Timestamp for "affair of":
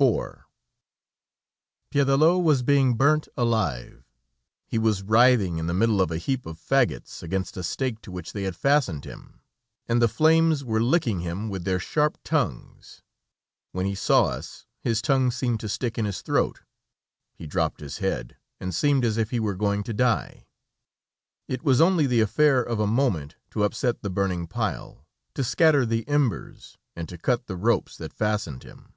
22.22-22.80